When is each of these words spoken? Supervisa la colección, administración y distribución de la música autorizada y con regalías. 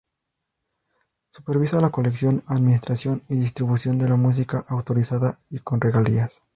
Supervisa 1.29 1.79
la 1.79 1.91
colección, 1.91 2.41
administración 2.47 3.21
y 3.29 3.35
distribución 3.35 3.99
de 3.99 4.09
la 4.09 4.15
música 4.15 4.65
autorizada 4.67 5.37
y 5.51 5.59
con 5.59 5.79
regalías. 5.79 6.41